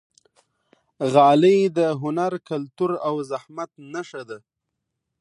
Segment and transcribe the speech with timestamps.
[1.11, 4.37] غالۍ د هنر، کلتور او زحمت نښه ده.